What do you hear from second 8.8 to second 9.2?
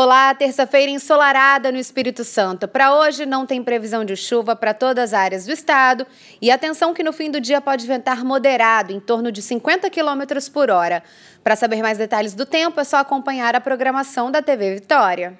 em